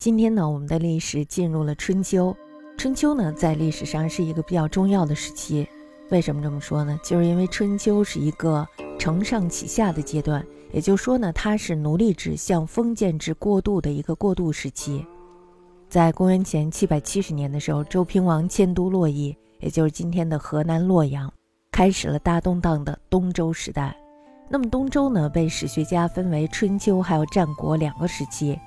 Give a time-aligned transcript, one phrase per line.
[0.00, 2.34] 今天呢，我们的历史进入了春秋。
[2.78, 5.68] 春秋呢，在历史上是一个比较重要的时期。
[6.08, 6.98] 为什么这么说呢？
[7.04, 8.66] 就是因为春秋是一个
[8.98, 10.42] 承上启下的阶段，
[10.72, 15.04] 也就是说呢，它是奴隶制向封建制过渡的一个过渡时期。
[15.86, 21.30] 在公元前七百七十年的时候，周平王迁都洛邑，也就是今天的河南洛阳，
[21.72, 23.94] 开始了大动荡的东周时代。
[24.48, 28.58] 那么东周呢，被史学家分为春秋还有战国两个时期。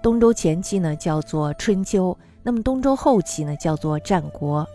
[0.00, 4.66] 东周前期呢叫做春秋，那么东周后期呢叫做战国。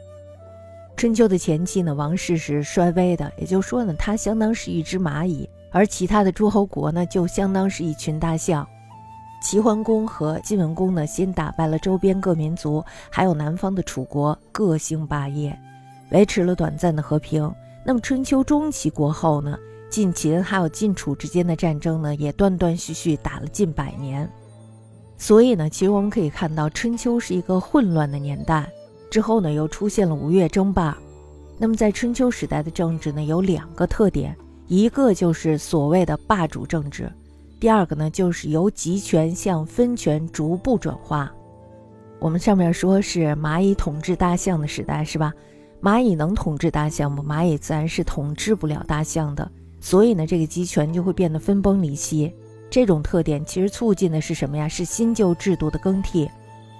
[0.95, 8.67] 春秋的前期呢，王室是衰微的，也就是说呢，它相当是一只蚂蚁，而其他的诸侯国呢，就相当是一群大象。
[9.41, 15.57] 齐桓公和晋文公呢，先打败了周边各民族，还有南方的楚国，各兴霸业，
[16.11, 17.51] 维持了短暂的和平。
[17.83, 19.57] 那么春秋中期过后呢，
[19.89, 24.29] 晋秦还有晋楚之间的战争呢，也断断续续打了近百年。
[25.23, 28.69] 所以呢，其实我们可以看到，春秋是一个混乱的年代。
[29.09, 30.97] 之后呢，又出现了吴越争霸。
[31.57, 34.35] 那么在春秋时代的政治呢，有两个特点，
[34.67, 37.09] 一个就是所谓的霸主政治，
[37.57, 41.31] 第二个呢，就是由集权向分权逐步转化。
[42.19, 45.31] 我们上面说是蚂蚁统治大象的时代，是吧？
[45.81, 47.23] 蚂蚁能统治大象吗？
[47.25, 49.49] 蚂蚁自然是统治不了大象的。
[49.79, 52.33] 所以呢，这个集权就会变得分崩离析。
[52.73, 54.67] 这种特点其实促进的是什么呀？
[54.67, 56.27] 是新旧制度的更替，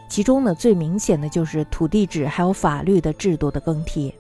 [0.10, 4.12] 其中呢最明显的就是土地制还有法律的制度的更替，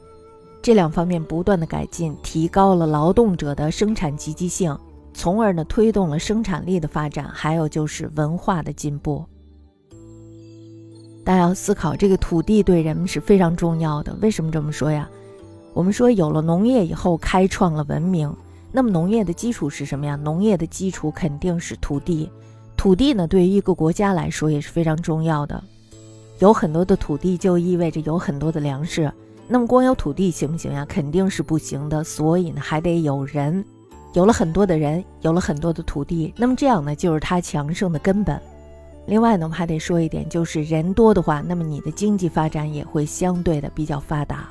[0.61, 4.77] 这两方面不断的改进，提高了劳动者的生产积极性，
[5.15, 9.25] 从而呢推动了生产力的发展，还有就是文化的进步。
[11.25, 14.15] 大家要思考，这个土地对人们是非常重要的。
[14.21, 15.09] 为什么这么说呀？
[15.73, 18.31] 我们说有了农业以后，开创了文明。
[18.75, 20.15] 那么农业的基础是什么呀？
[20.15, 22.27] 农业的基础肯定是土地，
[22.75, 25.63] 土地呢对于一个国家来说也是非常重要的。
[26.39, 29.13] 有很多的土地就意味着有很多的粮食。
[29.47, 30.83] 那么光有土地行不行呀？
[30.89, 32.03] 肯定是不行的。
[32.03, 33.63] 所以呢还得有人，
[34.13, 38.41] 有了很多的人，有了很多的土地，那么这样呢就是它强盛的根本。
[39.05, 44.49] 另外呢我们还得说一点，就是人多的话，那么你的经济发展也会相对的比较发达。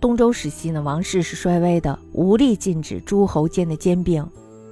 [0.00, 4.24] 东周时期呢，王室是衰微的，无力禁止诸侯间的兼并，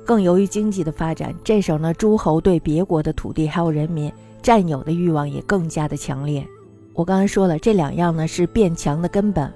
[0.04, 4.12] 更由于经济的发展，这时候呢，诸侯对别国的土地还有人民
[4.42, 6.46] 占有的欲望也更加的强烈。
[6.92, 9.52] 我刚才说了，这两样呢是变强的根本，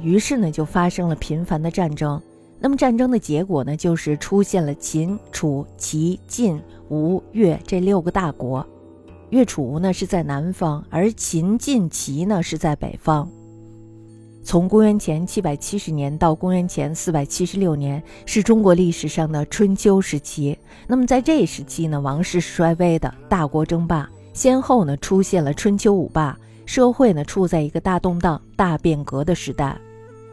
[0.00, 2.20] 于是呢就发生了频繁的战争。
[2.60, 8.64] 那么战争的结果呢，就是出现了秦、楚、齐、晋、吴、越这六个大国。
[9.30, 13.28] 越、楚、吴呢是在南方，而秦、晋、齐呢是在北方。
[14.42, 20.58] 从公元前七百七十年到公元前四百七十六年，是中国历史上的春秋时期。
[20.86, 29.78] 那么在这一时期呢，王室衰微的，大国争霸，先后呢出现了春秋五霸，社会呢处在一个大动荡、大变革的时代，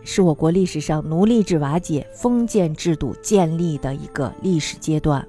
[0.03, 5.25] 是我国历史上奴隶制瓦解、封建制度建立的一个历史阶段。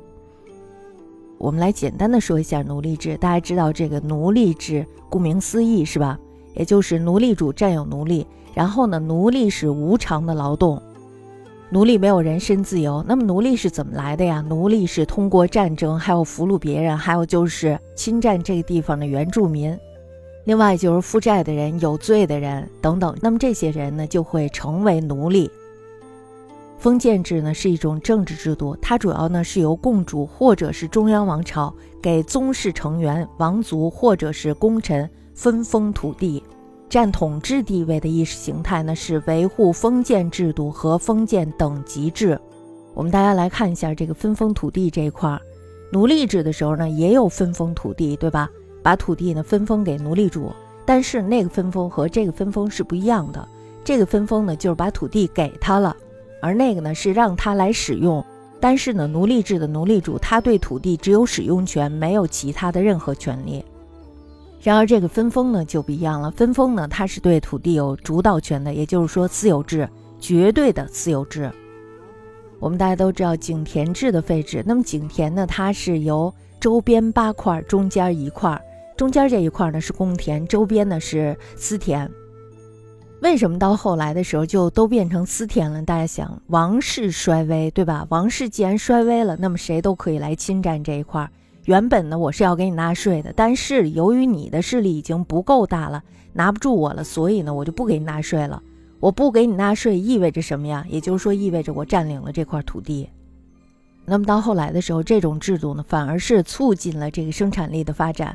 [1.37, 6.19] 我们来简单的说一下奴隶制，大家知道这个奴隶制，顾名思义是吧？
[6.55, 8.27] 也就是奴隶主占有奴隶。
[8.58, 10.82] 然后呢，奴隶是无偿的劳动，
[11.70, 13.04] 奴隶没有人身自由。
[13.06, 14.44] 那么奴隶是怎么来的呀？
[14.48, 19.78] 奴隶是通过战争，还有俘虏别人，还有就是侵占这个地方的原住民，
[20.42, 23.16] 另外就是负债的人、有罪的人等等。
[23.22, 25.48] 那么这些人呢，就会成为奴隶。
[26.80, 36.42] 封建制呢是一种政治制度，它主要呢是由共主或者是中央王朝给宗室成员、王族或者是功臣分封土地。
[36.88, 42.41] 占统治地位的意识形态呢，是维护封建制度和封建等级制。
[42.94, 45.41] 我们大家来看一下这个分封土地这一块儿，
[45.93, 48.50] 奴隶制的时候呢，也有分封土地，对吧？
[48.82, 50.50] 把土地呢分封给奴隶主，
[50.87, 53.47] 但是那个分封和这个分封是不一样的。
[53.84, 55.94] 这个分封呢，就是把土地给他了，
[56.41, 58.25] 而那个呢是让他来使用。
[58.60, 63.65] 但是呢，奴隶制的奴隶主他对土地只有使用权，没有其他的任何权利。
[64.60, 66.31] 然而，这个分封呢就不一样了。
[66.32, 69.88] 分封呢，它是对土地有主导权的，也就是说私有制，
[70.20, 71.50] 绝对的私有制。
[72.58, 74.62] 我们大家都知道井田制的废止。
[74.66, 78.60] 那么井田呢，它是由周边八块中间一块，
[78.96, 82.11] 中间这一块呢是公田，周边呢是私田。
[83.22, 85.81] 为什么到后来的时候就都变成私田了？
[85.82, 88.04] 大家想，王室衰微，对吧？
[88.11, 91.31] 王室既然衰微了，那么谁都可以来侵占这一块。
[91.69, 98.62] 原本呢，我是要给你纳税的，但是由于你的势力已经不够大了，拿不住我了，所以呢，我就不给你纳税了。
[99.00, 100.82] 我不给你纳税意味着什么呀？
[100.88, 103.11] 也就是说，意味着我占领了这块土地。
[104.06, 108.35] 那么到后来的时候，这种制度呢，反而是促进了这个生产力的发展。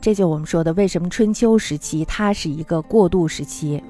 [0.00, 3.84] 这就我们说的，为什么春秋时期它是一个过渡时期。